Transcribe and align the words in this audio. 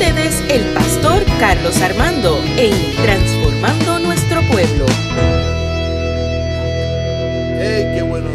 ustedes 0.00 0.40
el 0.48 0.72
pastor 0.72 1.22
Carlos 1.38 1.76
Armando 1.82 2.42
en 2.56 2.72
Transformando 2.96 3.98
Nuestro 3.98 4.40
Pueblo. 4.50 4.86
Hey, 7.58 7.84
qué 7.94 8.02
bueno 8.08 8.30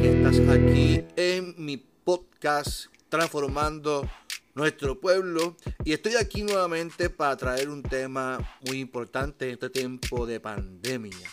que 0.00 0.08
estás 0.16 0.38
aquí 0.48 1.04
en 1.16 1.56
mi 1.58 1.78
podcast 1.78 2.86
Transformando 3.08 4.08
Nuestro 4.54 5.00
Pueblo. 5.00 5.56
Y 5.84 5.94
estoy 5.94 6.14
aquí 6.14 6.44
nuevamente 6.44 7.10
para 7.10 7.36
traer 7.36 7.70
un 7.70 7.82
tema 7.82 8.38
muy 8.68 8.78
importante 8.78 9.46
en 9.46 9.54
este 9.54 9.68
tiempo 9.68 10.26
de 10.26 10.38
pandemia. 10.38 11.28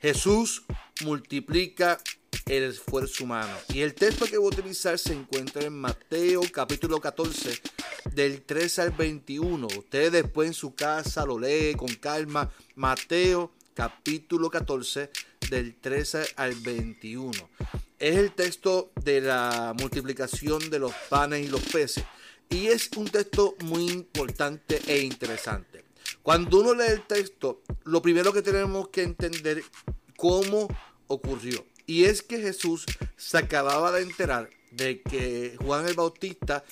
Jesús 0.00 0.62
multiplica 1.04 1.98
el 2.46 2.62
esfuerzo 2.62 3.24
humano. 3.24 3.54
Y 3.68 3.80
el 3.80 3.92
texto 3.92 4.24
que 4.24 4.38
voy 4.38 4.46
a 4.46 4.56
utilizar 4.56 4.98
se 4.98 5.12
encuentra 5.12 5.62
en 5.62 5.78
Mateo 5.78 6.40
capítulo 6.50 6.98
14 7.02 7.60
del 8.12 8.42
13 8.42 8.82
al 8.82 8.90
21. 8.90 9.66
Ustedes 9.66 10.12
después 10.12 10.48
en 10.48 10.54
su 10.54 10.74
casa 10.74 11.24
lo 11.24 11.38
leen 11.38 11.76
con 11.76 11.94
calma. 11.94 12.50
Mateo 12.74 13.52
capítulo 13.74 14.50
14 14.50 15.10
del 15.50 15.74
13 15.76 16.24
al 16.36 16.54
21. 16.54 17.32
Es 17.98 18.16
el 18.16 18.32
texto 18.32 18.90
de 19.02 19.20
la 19.20 19.74
multiplicación 19.78 20.70
de 20.70 20.78
los 20.78 20.92
panes 21.08 21.44
y 21.44 21.48
los 21.48 21.62
peces. 21.62 22.04
Y 22.50 22.66
es 22.66 22.90
un 22.96 23.08
texto 23.08 23.56
muy 23.64 23.90
importante 23.90 24.80
e 24.86 25.00
interesante. 25.00 25.84
Cuando 26.22 26.60
uno 26.60 26.74
lee 26.74 26.92
el 26.92 27.06
texto, 27.06 27.62
lo 27.84 28.02
primero 28.02 28.32
que 28.32 28.42
tenemos 28.42 28.88
que 28.88 29.02
entender 29.02 29.62
cómo 30.16 30.68
ocurrió. 31.06 31.64
Y 31.86 32.04
es 32.04 32.22
que 32.22 32.40
Jesús 32.40 32.86
se 33.16 33.38
acababa 33.38 33.92
de 33.92 34.02
enterar 34.02 34.50
de 34.70 35.02
que 35.02 35.56
Juan 35.60 35.86
el 35.86 35.94
Bautista 35.94 36.64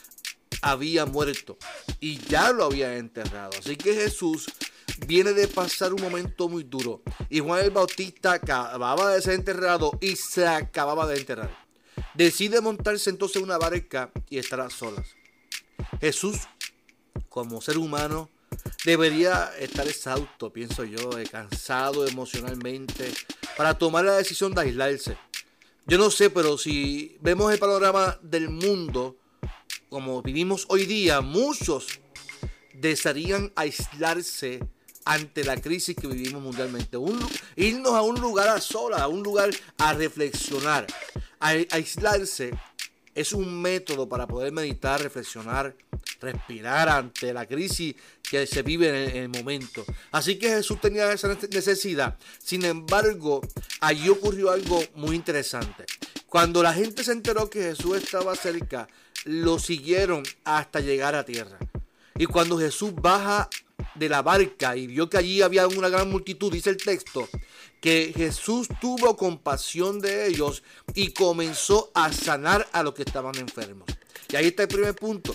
había 0.62 1.04
muerto 1.04 1.58
y 2.00 2.18
ya 2.18 2.52
lo 2.52 2.64
había 2.64 2.96
enterrado. 2.96 3.50
Así 3.58 3.76
que 3.76 3.94
Jesús 3.94 4.46
viene 5.06 5.32
de 5.32 5.48
pasar 5.48 5.92
un 5.92 6.00
momento 6.00 6.48
muy 6.48 6.64
duro 6.64 7.02
y 7.28 7.40
Juan 7.40 7.64
el 7.64 7.70
Bautista 7.70 8.32
acababa 8.32 9.12
de 9.12 9.20
ser 9.20 9.34
enterrado 9.34 9.98
y 10.00 10.16
se 10.16 10.46
acababa 10.46 11.06
de 11.06 11.18
enterrar. 11.18 11.62
Decide 12.14 12.60
montarse 12.60 13.10
entonces 13.10 13.36
en 13.36 13.44
una 13.44 13.58
barca 13.58 14.10
y 14.30 14.38
estar 14.38 14.60
a 14.60 14.70
solas. 14.70 15.08
Jesús, 16.00 16.38
como 17.28 17.60
ser 17.60 17.78
humano, 17.78 18.30
debería 18.84 19.50
estar 19.58 19.86
exhausto, 19.86 20.52
pienso 20.52 20.84
yo, 20.84 21.10
cansado 21.30 22.06
emocionalmente, 22.06 23.12
para 23.56 23.76
tomar 23.76 24.04
la 24.04 24.16
decisión 24.16 24.54
de 24.54 24.62
aislarse. 24.62 25.16
Yo 25.86 25.98
no 25.98 26.10
sé, 26.10 26.30
pero 26.30 26.58
si 26.58 27.16
vemos 27.20 27.52
el 27.52 27.58
panorama 27.58 28.18
del 28.22 28.48
mundo, 28.50 29.16
como 29.92 30.22
vivimos 30.22 30.64
hoy 30.70 30.86
día, 30.86 31.20
muchos 31.20 32.00
desearían 32.72 33.52
aislarse 33.54 34.60
ante 35.04 35.44
la 35.44 35.60
crisis 35.60 35.94
que 35.94 36.08
vivimos 36.08 36.42
mundialmente. 36.42 36.96
irnos 37.56 37.92
a 37.92 38.00
un 38.00 38.18
lugar 38.18 38.48
a 38.48 38.58
solas, 38.58 39.02
a 39.02 39.08
un 39.08 39.22
lugar 39.22 39.50
a 39.76 39.92
reflexionar. 39.92 40.86
aislarse 41.38 42.52
es 43.14 43.34
un 43.34 43.60
método 43.60 44.08
para 44.08 44.26
poder 44.26 44.50
meditar, 44.50 45.02
reflexionar, 45.02 45.76
respirar 46.22 46.88
ante 46.88 47.34
la 47.34 47.44
crisis 47.46 47.94
que 48.22 48.46
se 48.46 48.62
vive 48.62 48.88
en 49.10 49.24
el, 49.24 49.28
momento. 49.28 49.84
Así 50.10 50.38
que 50.38 50.48
Jesús 50.48 50.80
tenía 50.80 51.12
esa 51.12 51.36
necesidad. 51.50 52.18
Sin 52.42 52.64
embargo, 52.64 53.42
allí 53.80 54.08
ocurrió 54.08 54.52
algo 54.52 54.82
muy 54.94 55.16
interesante. 55.16 55.84
Cuando 56.32 56.62
la 56.62 56.72
gente 56.72 57.04
se 57.04 57.12
enteró 57.12 57.50
que 57.50 57.60
Jesús 57.60 57.98
estaba 57.98 58.34
cerca, 58.34 58.88
lo 59.26 59.58
siguieron 59.58 60.22
hasta 60.44 60.80
llegar 60.80 61.14
a 61.14 61.26
tierra. 61.26 61.58
Y 62.16 62.24
cuando 62.24 62.56
Jesús 62.56 62.94
baja 62.94 63.50
de 63.96 64.08
la 64.08 64.22
barca 64.22 64.74
y 64.74 64.86
vio 64.86 65.10
que 65.10 65.18
allí 65.18 65.42
había 65.42 65.68
una 65.68 65.90
gran 65.90 66.10
multitud, 66.10 66.50
dice 66.50 66.70
el 66.70 66.78
texto, 66.78 67.28
que 67.82 68.14
Jesús 68.16 68.66
tuvo 68.80 69.14
compasión 69.14 70.00
de 70.00 70.26
ellos 70.26 70.62
y 70.94 71.12
comenzó 71.12 71.90
a 71.92 72.10
sanar 72.14 72.66
a 72.72 72.82
los 72.82 72.94
que 72.94 73.02
estaban 73.02 73.36
enfermos. 73.36 73.86
Y 74.30 74.36
ahí 74.36 74.46
está 74.46 74.62
el 74.62 74.68
primer 74.70 74.94
punto. 74.94 75.34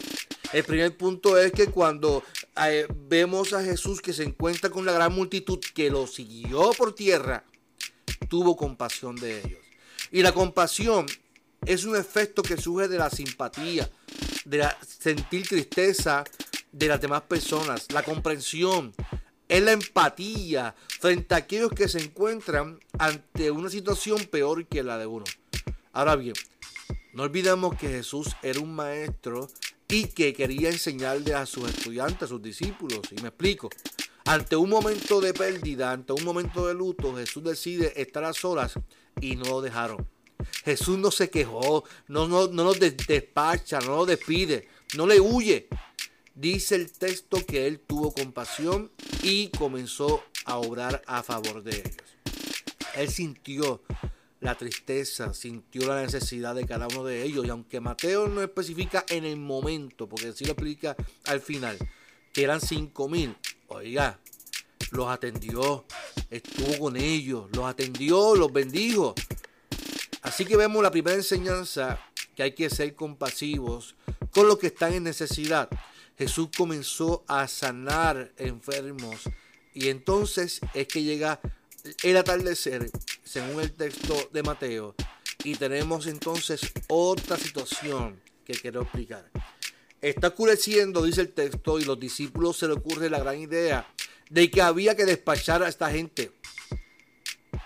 El 0.52 0.64
primer 0.64 0.98
punto 0.98 1.38
es 1.38 1.52
que 1.52 1.68
cuando 1.68 2.24
eh, 2.66 2.88
vemos 3.08 3.54
a 3.54 3.64
Jesús 3.64 4.02
que 4.02 4.14
se 4.14 4.24
encuentra 4.24 4.72
con 4.72 4.84
la 4.84 4.94
gran 4.94 5.14
multitud 5.14 5.60
que 5.76 5.92
lo 5.92 6.08
siguió 6.08 6.72
por 6.72 6.96
tierra, 6.96 7.44
tuvo 8.30 8.58
compasión 8.58 9.16
de 9.16 9.42
ellos. 9.42 9.67
Y 10.12 10.22
la 10.22 10.32
compasión 10.32 11.06
es 11.66 11.86
un 11.86 11.96
efecto 11.96 12.44
que 12.44 12.58
surge 12.58 12.88
de 12.88 12.98
la 12.98 13.10
simpatía, 13.10 13.90
de 14.46 14.58
la 14.58 14.78
sentir 14.86 15.48
tristeza 15.48 16.24
de 16.72 16.88
las 16.88 17.02
demás 17.02 17.24
personas, 17.24 17.88
la 17.92 18.04
comprensión, 18.04 18.94
es 19.48 19.64
la 19.64 19.72
empatía 19.72 20.76
frente 21.00 21.34
a 21.34 21.38
aquellos 21.38 21.72
que 21.72 21.88
se 21.88 22.00
encuentran 22.00 22.80
ante 23.00 23.50
una 23.50 23.70
situación 23.70 24.26
peor 24.26 24.66
que 24.68 24.84
la 24.84 24.98
de 24.98 25.06
uno. 25.06 25.26
Ahora 25.94 26.16
bien, 26.16 26.36
no 27.14 27.24
olvidemos 27.24 27.76
que 27.78 27.88
Jesús 27.88 28.36
era 28.44 28.60
un 28.60 28.76
maestro 28.76 29.48
y 29.88 30.08
que 30.08 30.34
quería 30.34 30.70
enseñarle 30.70 31.34
a 31.34 31.46
sus 31.46 31.70
estudiantes, 31.70 32.24
a 32.24 32.28
sus 32.28 32.42
discípulos. 32.42 33.00
Y 33.12 33.22
me 33.22 33.30
explico. 33.30 33.70
Ante 34.28 34.58
un 34.58 34.70
momento 34.70 35.22
de 35.22 35.34
pérdida, 35.34 35.94
ante 35.94 36.12
un 36.12 36.26
momento 36.26 36.68
de 36.68 36.74
luto, 36.74 37.16
Jesús 37.16 37.46
decide 37.46 37.94
estar 37.96 38.26
a 38.26 38.34
solas 38.34 38.74
y 39.22 39.38
no 39.38 39.46
lo 39.46 39.62
dejaron. 39.62 40.06
Jesús 40.66 40.98
no 40.98 41.12
se 41.12 41.30
quejó, 41.30 41.86
no, 42.10 42.28
no, 42.28 42.48
no 42.48 42.66
los 42.66 42.78
despacha, 42.78 43.80
no 43.80 43.96
los 43.96 44.08
despide, 44.08 44.68
no 44.98 45.08
le 45.08 45.22
huye. 45.22 45.70
Dice 46.36 46.76
el 46.76 46.92
texto 46.92 47.38
que 47.46 47.68
él 47.68 47.80
tuvo 47.80 48.12
compasión 48.12 48.92
y 49.24 49.48
comenzó 49.48 50.22
a 50.44 50.58
obrar 50.58 51.02
a 51.08 51.24
favor 51.24 51.64
de 51.64 51.78
ellos. 51.78 51.96
Él 52.96 53.10
sintió 53.10 53.82
la 54.42 54.56
tristeza, 54.56 55.34
sintió 55.34 55.88
la 55.88 56.02
necesidad 56.02 56.54
de 56.54 56.68
cada 56.68 56.88
uno 56.88 57.06
de 57.06 57.24
ellos. 57.24 57.46
Y 57.46 57.50
aunque 57.50 57.80
Mateo 57.80 58.28
no 58.28 58.42
especifica 58.42 59.06
en 59.08 59.24
el 59.24 59.38
momento, 59.38 60.10
porque 60.10 60.34
sí 60.34 60.44
lo 60.44 60.52
explica 60.52 60.98
al 61.24 61.40
final, 61.40 61.78
que 62.34 62.44
eran 62.44 62.60
cinco 62.60 63.08
mil, 63.08 63.36
oiga, 63.68 64.20
los 64.92 65.08
atendió, 65.10 65.86
estuvo 66.30 66.78
con 66.80 66.98
ellos, 66.98 67.50
los 67.54 67.66
atendió, 67.66 68.36
los 68.36 68.52
bendijo. 68.52 69.16
Así 70.22 70.46
que 70.46 70.58
vemos 70.58 70.84
la 70.84 70.92
primera 70.92 71.16
enseñanza 71.16 72.00
que 72.36 72.44
hay 72.44 72.52
que 72.54 72.70
ser 72.70 72.94
compasivos 72.96 73.96
con 74.32 74.48
los 74.48 74.58
que 74.58 74.68
están 74.68 74.94
en 74.94 75.04
necesidad. 75.04 75.70
Jesús 76.18 76.50
comenzó 76.56 77.24
a 77.28 77.48
sanar 77.48 78.32
enfermos 78.38 79.22
y 79.74 79.90
entonces 79.90 80.60
es 80.74 80.88
que 80.88 81.04
llega 81.04 81.40
el 82.04 82.18
atardecer, 82.18 82.90
según 83.24 83.62
el 83.62 83.72
texto 83.72 84.30
de 84.34 84.44
Mateo, 84.44 84.96
y 85.44 85.56
tenemos 85.56 86.08
entonces 86.08 86.62
otra 86.88 87.38
situación 87.38 88.20
que 88.44 88.54
quiero 88.54 88.82
explicar. 88.82 89.30
Está 90.02 90.28
oscureciendo, 90.28 91.04
dice 91.04 91.22
el 91.22 91.34
texto, 91.34 91.80
y 91.80 91.86
los 91.86 92.00
discípulos 92.00 92.58
se 92.58 92.68
le 92.68 92.74
ocurre 92.74 93.10
la 93.10 93.20
gran 93.20 93.40
idea 93.40 93.88
de 94.30 94.52
que 94.52 94.62
había 94.62 94.96
que 94.96 95.06
despachar 95.06 95.64
a 95.64 95.70
esta 95.70 95.90
gente. 95.90 96.32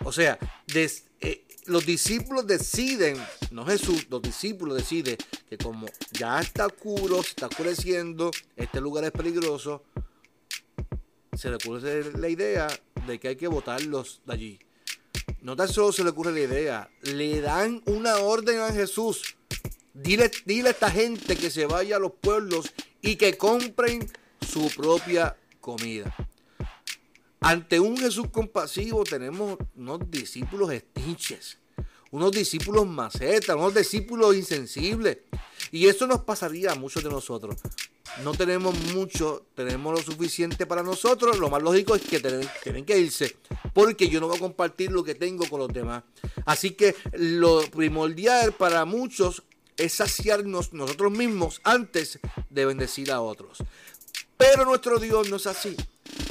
O 0.03 0.11
sea, 0.11 0.39
eh, 0.73 1.45
los 1.65 1.85
discípulos 1.85 2.47
deciden, 2.47 3.17
no 3.51 3.65
Jesús, 3.65 4.07
los 4.09 4.21
discípulos 4.21 4.77
deciden 4.77 5.17
que 5.49 5.57
como 5.57 5.87
ya 6.11 6.39
está 6.39 6.67
oscuro, 6.67 7.21
se 7.23 7.29
está 7.29 7.47
oscureciendo, 7.47 8.31
este 8.55 8.81
lugar 8.81 9.03
es 9.03 9.11
peligroso, 9.11 9.83
se 11.37 11.49
le 11.49 11.55
ocurre 11.55 12.11
la 12.17 12.29
idea 12.29 12.67
de 13.07 13.19
que 13.19 13.29
hay 13.29 13.35
que 13.35 13.47
votarlos 13.47 14.21
de 14.25 14.33
allí. 14.33 14.59
No 15.41 15.55
tan 15.55 15.67
solo 15.67 15.91
se 15.91 16.03
le 16.03 16.11
ocurre 16.11 16.31
la 16.33 16.39
idea, 16.39 16.89
le 17.01 17.41
dan 17.41 17.81
una 17.85 18.17
orden 18.17 18.59
a 18.59 18.71
Jesús. 18.71 19.35
Dile, 19.93 20.31
dile 20.45 20.69
a 20.69 20.71
esta 20.71 20.89
gente 20.89 21.35
que 21.35 21.49
se 21.49 21.65
vaya 21.65 21.97
a 21.97 21.99
los 21.99 22.13
pueblos 22.13 22.71
y 23.01 23.15
que 23.15 23.37
compren 23.37 24.09
su 24.41 24.69
propia 24.75 25.37
comida. 25.59 26.15
Ante 27.39 27.79
un 27.79 27.97
Jesús 27.97 28.27
compasivo 28.31 29.03
tenemos 29.03 29.57
unos 29.75 30.09
discípulos 30.09 30.71
estinches, 30.71 31.57
unos 32.11 32.31
discípulos 32.31 32.87
macetas, 32.87 33.55
unos 33.55 33.73
discípulos 33.73 34.35
insensibles. 34.35 35.19
Y 35.71 35.87
eso 35.87 36.07
nos 36.07 36.21
pasaría 36.21 36.71
a 36.71 36.75
muchos 36.75 37.03
de 37.03 37.09
nosotros 37.09 37.57
no 38.23 38.33
tenemos 38.33 38.77
mucho, 38.93 39.45
tenemos 39.55 39.93
lo 39.93 40.03
suficiente 40.03 40.65
para 40.65 40.83
nosotros, 40.83 41.39
lo 41.39 41.49
más 41.49 41.63
lógico 41.63 41.95
es 41.95 42.01
que 42.01 42.19
tienen, 42.19 42.85
que 42.85 42.99
irse, 42.99 43.35
porque 43.73 44.09
yo 44.09 44.19
no 44.19 44.27
voy 44.27 44.37
a 44.37 44.39
compartir 44.39 44.91
lo 44.91 45.03
que 45.03 45.15
tengo 45.15 45.47
con 45.49 45.59
los 45.59 45.69
demás. 45.69 46.03
Así 46.45 46.71
que 46.71 46.95
lo 47.13 47.61
primordial 47.71 48.53
para 48.53 48.85
muchos 48.85 49.43
es 49.77 49.93
saciarnos 49.93 50.73
nosotros 50.73 51.11
mismos 51.11 51.61
antes 51.63 52.19
de 52.49 52.65
bendecir 52.65 53.11
a 53.11 53.21
otros. 53.21 53.59
Pero 54.37 54.65
nuestro 54.65 54.99
Dios 54.99 55.29
no 55.29 55.35
es 55.35 55.47
así. 55.47 55.75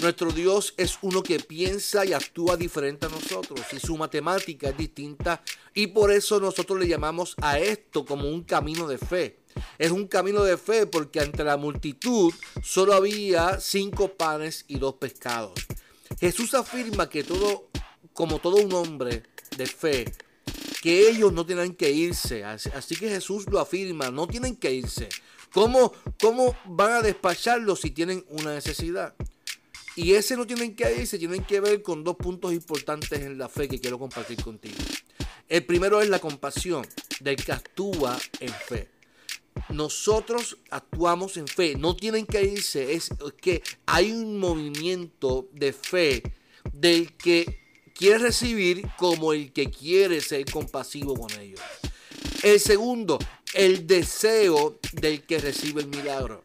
Nuestro 0.00 0.32
Dios 0.32 0.74
es 0.76 0.98
uno 1.02 1.22
que 1.22 1.38
piensa 1.40 2.04
y 2.04 2.12
actúa 2.12 2.56
diferente 2.56 3.06
a 3.06 3.08
nosotros 3.08 3.60
y 3.72 3.78
su 3.78 3.96
matemática 3.96 4.70
es 4.70 4.76
distinta 4.76 5.42
y 5.74 5.88
por 5.88 6.10
eso 6.10 6.40
nosotros 6.40 6.78
le 6.78 6.88
llamamos 6.88 7.34
a 7.40 7.58
esto 7.58 8.04
como 8.04 8.28
un 8.28 8.42
camino 8.42 8.88
de 8.88 8.98
fe. 8.98 9.38
Es 9.78 9.90
un 9.90 10.06
camino 10.06 10.42
de 10.42 10.56
fe 10.56 10.86
porque 10.86 11.20
ante 11.20 11.44
la 11.44 11.56
multitud 11.56 12.32
solo 12.62 12.94
había 12.94 13.60
cinco 13.60 14.08
panes 14.14 14.64
y 14.68 14.78
dos 14.78 14.94
pescados. 14.94 15.54
Jesús 16.18 16.54
afirma 16.54 17.08
que 17.08 17.24
todo, 17.24 17.68
como 18.12 18.38
todo 18.38 18.56
un 18.56 18.72
hombre 18.72 19.22
de 19.56 19.66
fe, 19.66 20.12
que 20.80 21.08
ellos 21.08 21.32
no 21.32 21.44
tienen 21.44 21.74
que 21.74 21.90
irse. 21.90 22.44
Así 22.44 22.96
que 22.96 23.08
Jesús 23.08 23.46
lo 23.50 23.60
afirma, 23.60 24.10
no 24.10 24.26
tienen 24.26 24.56
que 24.56 24.72
irse. 24.72 25.08
¿Cómo, 25.52 25.92
cómo 26.20 26.56
van 26.66 26.92
a 26.92 27.02
despacharlo 27.02 27.76
si 27.76 27.90
tienen 27.90 28.24
una 28.28 28.54
necesidad? 28.54 29.14
Y 29.96 30.12
ese 30.12 30.36
no 30.36 30.46
tienen 30.46 30.74
que 30.74 30.94
irse, 30.94 31.18
tienen 31.18 31.44
que 31.44 31.60
ver 31.60 31.82
con 31.82 32.04
dos 32.04 32.16
puntos 32.16 32.52
importantes 32.52 33.20
en 33.20 33.36
la 33.36 33.48
fe 33.48 33.68
que 33.68 33.80
quiero 33.80 33.98
compartir 33.98 34.42
contigo. 34.42 34.76
El 35.48 35.66
primero 35.66 36.00
es 36.00 36.08
la 36.08 36.20
compasión 36.20 36.86
del 37.20 37.36
que 37.36 37.52
actúa 37.52 38.18
en 38.38 38.52
fe. 38.52 38.88
Nosotros 39.68 40.58
actuamos 40.70 41.36
en 41.36 41.48
fe, 41.48 41.74
no 41.76 41.96
tienen 41.96 42.24
que 42.24 42.42
irse, 42.42 42.94
es 42.94 43.10
que 43.40 43.62
hay 43.84 44.12
un 44.12 44.38
movimiento 44.38 45.48
de 45.52 45.72
fe 45.72 46.22
del 46.72 47.12
que 47.16 47.59
quiere 48.00 48.16
recibir 48.16 48.88
como 48.96 49.34
el 49.34 49.52
que 49.52 49.70
quiere 49.70 50.22
ser 50.22 50.50
compasivo 50.50 51.14
con 51.14 51.30
ellos. 51.38 51.60
El 52.42 52.58
segundo, 52.58 53.18
el 53.52 53.86
deseo 53.86 54.78
del 54.94 55.22
que 55.24 55.38
recibe 55.38 55.82
el 55.82 55.88
milagro. 55.88 56.42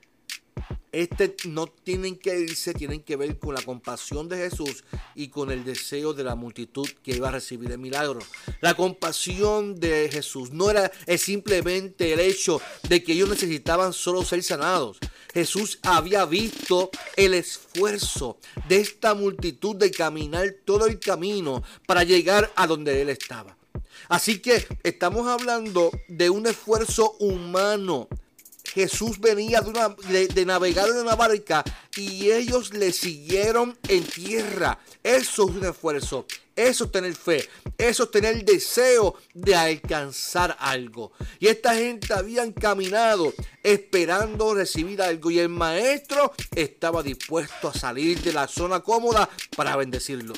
Este 0.92 1.34
no 1.46 1.68
tienen 1.68 2.18
que 2.18 2.38
irse, 2.38 2.74
tienen 2.74 3.02
que 3.02 3.16
ver 3.16 3.40
con 3.40 3.56
la 3.56 3.62
compasión 3.62 4.28
de 4.28 4.36
Jesús 4.36 4.84
y 5.13 5.30
con 5.30 5.50
el 5.50 5.63
deseo 5.63 6.13
de 6.13 6.25
la 6.25 6.36
multitud 6.36 6.90
que 7.02 7.16
iba 7.16 7.30
a 7.30 7.31
recibir 7.31 7.72
el 7.72 7.80
milagro. 7.80 8.19
La 8.60 8.74
compasión 8.74 9.80
de 9.80 10.10
Jesús 10.12 10.51
no 10.51 10.69
era 10.69 10.92
es 11.06 11.22
simplemente 11.22 12.12
el 12.12 12.19
hecho 12.19 12.62
de 12.90 13.01
que 13.01 13.13
ellos 13.13 13.30
necesitaban 13.30 13.94
solo 13.94 14.25
ser 14.25 14.44
sanados. 14.44 14.98
Jesús 15.36 15.80
había 15.84 16.26
visto 16.26 16.90
el 17.18 17.34
esfuerzo 17.34 18.38
de 18.70 18.78
esta 18.78 19.14
multitud 19.14 19.76
de 19.76 19.92
caminar 19.92 20.56
todo 20.64 20.88
el 20.88 20.98
camino 20.98 21.62
para 21.86 22.04
llegar 22.04 22.52
a 22.56 22.66
donde 22.66 23.02
él 23.02 23.10
estaba. 23.10 23.58
Así 24.08 24.40
que 24.40 24.66
estamos 24.82 25.28
hablando 25.28 25.92
de 26.08 26.30
un 26.30 26.48
esfuerzo 26.48 27.18
humano 27.20 28.08
Jesús 28.76 29.20
venía 29.20 29.62
de, 29.62 30.46
navegar 30.46 30.90
en 30.90 30.98
una 30.98 31.16
barca 31.16 31.64
y 31.96 32.32
ellos 32.32 32.74
le 32.74 32.92
siguieron 32.92 33.78
en 33.88 34.04
tierra. 34.04 34.80
Eso 35.02 35.50
es 35.50 35.56
un 35.56 35.66
esfuerzo. 35.66 36.26
Eso 36.56 36.86
es 36.86 36.92
tener 36.92 37.16
fe. 37.16 37.50
Eso 37.78 38.04
es 38.04 38.12
tener 38.12 38.36
el 38.36 38.46
deseo 38.46 39.16
de 39.34 39.56
alcanzar 39.56 40.56
algo. 40.60 41.12
Y 41.40 41.48
esta 41.48 41.75
gente 41.75 42.13
habían 42.13 42.54
caminado 42.54 43.34
esperando 43.62 44.54
recibir 44.54 45.02
algo. 45.02 45.31
Y 45.31 45.40
el 45.40 45.50
maestro 45.50 46.34
estaba 46.56 47.04
dispuesto 47.04 47.68
a 47.68 47.74
salir 47.74 48.22
de 48.22 48.31
la 48.31 48.48
zona 48.48 48.80
cómoda 48.80 49.30
para 49.56 49.75
bendecirlo. 49.75 50.34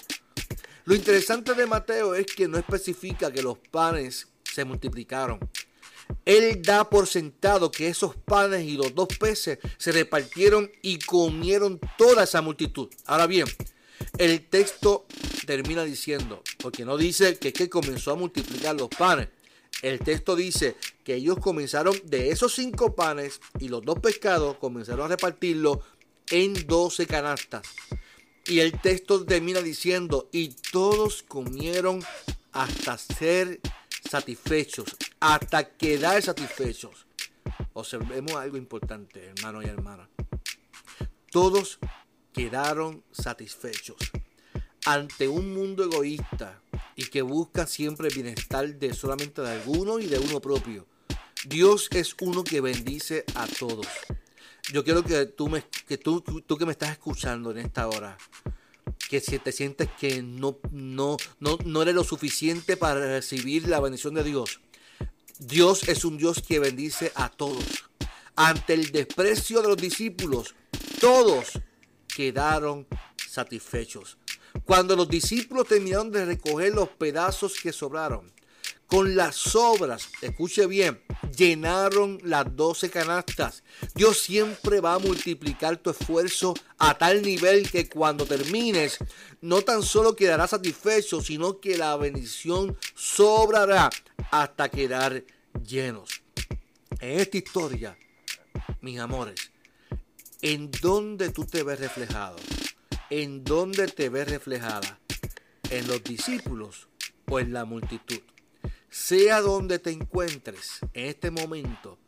Lo 0.85 0.95
interesante 0.95 1.53
de 1.53 1.65
Mateo 1.65 2.15
es 2.15 2.25
que 2.27 2.47
no 2.47 2.57
especifica 2.57 3.31
que 3.31 3.43
los 3.43 3.57
panes 3.57 4.27
se 4.43 4.63
multiplicaron. 4.65 5.39
Él 6.25 6.61
da 6.61 6.89
por 6.89 7.07
sentado 7.07 7.69
que 7.69 7.89
esos 7.89 8.15
panes 8.15 8.63
y 8.63 8.77
los 8.77 8.95
dos 8.95 9.09
peces 9.19 9.59
se 9.77 9.91
repartieron 9.91 10.71
y 10.81 10.99
comieron 10.99 11.79
toda 11.97 12.23
esa 12.23 12.41
multitud. 12.41 12.89
Ahora 13.05 13.27
bien, 13.27 13.45
el 14.17 14.47
texto 14.47 15.05
termina 15.47 15.83
diciendo, 15.83 16.43
porque 16.59 16.85
no 16.85 16.97
dice 16.97 17.39
que, 17.39 17.51
que 17.51 17.69
comenzó 17.69 18.11
a 18.11 18.15
multiplicar 18.15 18.75
los 18.75 18.89
panes. 18.89 19.29
El 19.81 19.99
texto 19.99 20.35
dice 20.35 20.75
que 21.03 21.15
ellos 21.15 21.39
comenzaron 21.39 21.95
de 22.03 22.29
esos 22.29 22.53
cinco 22.53 22.95
panes 22.95 23.39
y 23.59 23.69
los 23.69 23.83
dos 23.83 23.99
pescados 23.99 24.57
comenzaron 24.57 25.05
a 25.05 25.09
repartirlo 25.09 25.81
en 26.29 26.67
doce 26.67 27.07
canastas. 27.07 27.63
Y 28.45 28.59
el 28.59 28.79
texto 28.79 29.25
termina 29.25 29.61
diciendo, 29.61 30.29
y 30.31 30.49
todos 30.71 31.23
comieron 31.23 32.03
hasta 32.51 32.97
ser 32.97 33.59
satisfechos, 34.09 34.95
hasta 35.19 35.69
quedar 35.69 36.21
satisfechos. 36.21 37.07
Observemos 37.73 38.33
algo 38.35 38.57
importante, 38.57 39.25
hermanos 39.25 39.63
y 39.65 39.67
hermanas. 39.67 40.09
Todos 41.31 41.79
quedaron 42.33 43.03
satisfechos 43.11 43.97
ante 44.87 45.27
un 45.27 45.53
mundo 45.53 45.83
egoísta 45.83 46.61
y 46.95 47.07
que 47.07 47.21
busca 47.21 47.67
siempre 47.67 48.07
el 48.07 48.13
bienestar 48.13 48.73
de 48.73 48.93
solamente 48.93 49.41
de 49.41 49.51
alguno 49.51 49.99
y 49.99 50.05
de 50.05 50.17
uno 50.17 50.39
propio. 50.39 50.87
Dios 51.45 51.89
es 51.91 52.15
uno 52.21 52.45
que 52.45 52.61
bendice 52.61 53.25
a 53.35 53.47
todos. 53.47 53.85
Yo 54.71 54.85
quiero 54.85 55.03
que 55.03 55.25
tú, 55.25 55.49
me, 55.49 55.65
que 55.89 55.97
tú, 55.97 56.21
tú 56.21 56.57
que 56.57 56.65
me 56.65 56.71
estás 56.71 56.91
escuchando 56.91 57.51
en 57.51 57.57
esta 57.57 57.89
hora, 57.89 58.17
que 59.09 59.19
si 59.19 59.39
te 59.39 59.51
sientes 59.51 59.89
que 59.99 60.21
no, 60.21 60.57
no, 60.71 61.17
no, 61.41 61.57
no 61.65 61.81
eres 61.81 61.93
lo 61.93 62.05
suficiente 62.05 62.77
para 62.77 63.01
recibir 63.01 63.67
la 63.67 63.81
bendición 63.81 64.13
de 64.13 64.23
Dios. 64.23 64.61
Dios 65.37 65.83
es 65.89 66.05
un 66.05 66.17
Dios 66.17 66.41
que 66.41 66.59
bendice 66.59 67.11
a 67.15 67.27
todos. 67.27 67.83
Ante 68.37 68.73
el 68.73 68.93
desprecio 68.93 69.61
de 69.61 69.67
los 69.67 69.77
discípulos, 69.77 70.55
todos 71.01 71.59
quedaron 72.07 72.87
satisfechos. 73.27 74.17
Cuando 74.67 74.97
los 74.97 75.07
discípulos 75.07 75.65
terminaron 75.69 76.11
de 76.11 76.25
recoger 76.25 76.73
los 76.73 76.89
pedazos 76.89 77.53
que 77.57 77.71
sobraron, 77.71 78.33
con 78.85 79.15
las 79.15 79.37
sobras, 79.37 80.09
escuche 80.21 80.67
bien, 80.67 81.01
llenaron 81.37 82.19
las 82.21 82.53
doce 82.53 82.89
canastas. 82.89 83.63
Dios 83.95 84.19
siempre 84.19 84.81
va 84.81 84.95
a 84.95 84.99
multiplicar 84.99 85.77
tu 85.77 85.91
esfuerzo 85.91 86.53
a 86.77 86.97
tal 86.97 87.21
nivel 87.21 87.71
que 87.71 87.87
cuando 87.87 88.25
termines, 88.25 88.97
no 89.39 89.61
tan 89.61 89.83
solo 89.83 90.17
quedarás 90.17 90.49
satisfecho, 90.49 91.21
sino 91.21 91.61
que 91.61 91.77
la 91.77 91.95
bendición 91.95 92.77
sobrará 92.93 93.89
hasta 94.31 94.67
quedar 94.67 95.23
llenos. 95.65 96.21
En 96.99 97.21
esta 97.21 97.37
historia, 97.37 97.97
mis 98.81 98.99
amores, 98.99 99.49
¿en 100.41 100.69
dónde 100.71 101.29
tú 101.29 101.45
te 101.45 101.63
ves 101.63 101.79
reflejado? 101.79 102.35
¿En 103.09 103.43
dónde 103.43 103.87
te 103.87 104.09
ves 104.09 104.29
reflejada? 104.29 104.99
¿En 105.69 105.87
los 105.87 106.03
discípulos 106.03 106.87
o 107.25 107.39
en 107.39 107.53
la 107.53 107.65
multitud? 107.65 108.21
sea 108.89 109.41
donde 109.41 109.79
te 109.79 109.91
encuentres 109.91 110.79
en 110.93 111.05
este 111.05 111.31
momento, 111.31 111.99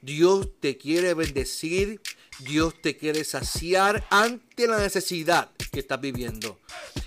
Dios 0.00 0.48
te 0.60 0.76
quiere 0.76 1.14
bendecir, 1.14 2.00
Dios 2.38 2.80
te 2.80 2.96
quiere 2.96 3.24
saciar 3.24 4.06
ante 4.10 4.68
la 4.68 4.78
necesidad 4.78 5.50
que 5.72 5.80
estás 5.80 6.00
viviendo. 6.00 6.60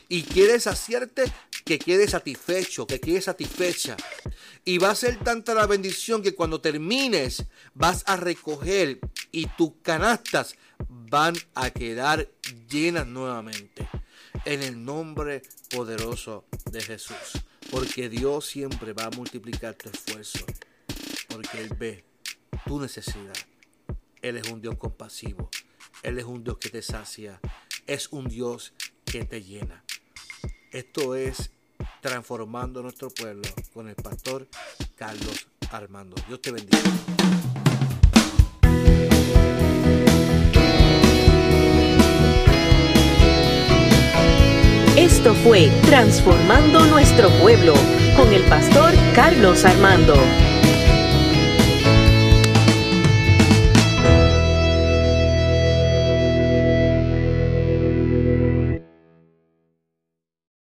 Y 0.09 0.23
quiere 0.23 0.59
saciarte 0.59 1.23
que 1.71 1.79
quedes 1.79 2.11
satisfecho, 2.11 2.85
que 2.85 2.99
quedes 2.99 3.23
satisfecha. 3.23 3.95
Y 4.65 4.77
va 4.77 4.89
a 4.89 4.95
ser 4.95 5.23
tanta 5.23 5.53
la 5.53 5.67
bendición 5.67 6.21
que 6.21 6.35
cuando 6.35 6.59
termines 6.59 7.45
vas 7.73 8.03
a 8.07 8.17
recoger 8.17 8.99
y 9.31 9.45
tus 9.45 9.75
canastas 9.81 10.57
van 10.89 11.33
a 11.55 11.69
quedar 11.69 12.29
llenas 12.69 13.07
nuevamente. 13.07 13.87
En 14.43 14.63
el 14.63 14.83
nombre 14.83 15.43
poderoso 15.69 16.43
de 16.69 16.81
Jesús. 16.81 17.41
Porque 17.69 18.09
Dios 18.09 18.47
siempre 18.47 18.91
va 18.91 19.05
a 19.05 19.11
multiplicar 19.11 19.75
tu 19.75 19.87
esfuerzo. 19.87 20.45
Porque 21.29 21.61
Él 21.61 21.69
ve 21.79 22.03
tu 22.65 22.81
necesidad. 22.81 23.37
Él 24.21 24.35
es 24.35 24.49
un 24.49 24.61
Dios 24.61 24.75
compasivo. 24.75 25.49
Él 26.03 26.19
es 26.19 26.25
un 26.25 26.43
Dios 26.43 26.57
que 26.57 26.69
te 26.69 26.81
sacia. 26.81 27.39
Es 27.87 28.09
un 28.11 28.27
Dios 28.27 28.73
que 29.05 29.23
te 29.23 29.41
llena. 29.41 29.85
Esto 30.71 31.15
es 31.15 31.51
transformando 32.01 32.81
nuestro 32.81 33.09
pueblo 33.09 33.47
con 33.73 33.87
el 33.87 33.95
pastor 33.95 34.47
Carlos 34.95 35.47
Armando. 35.71 36.15
Dios 36.27 36.41
te 36.41 36.51
bendiga. 36.51 36.79
Esto 44.97 45.33
fue 45.35 45.69
Transformando 45.85 46.85
Nuestro 46.87 47.29
Pueblo 47.41 47.73
con 48.17 48.33
el 48.33 48.43
pastor 48.43 48.91
Carlos 49.15 49.63
Armando. 49.63 50.15